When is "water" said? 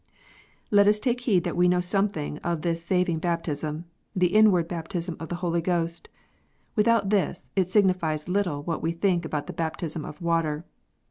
10.19-10.65